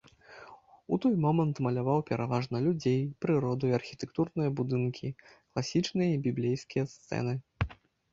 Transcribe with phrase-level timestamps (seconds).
[0.95, 5.07] У той момант маляваў пераважна людзей, прыроду і архітэктурныя будынкі,
[5.51, 7.33] класічныя і біблейскія сцэны.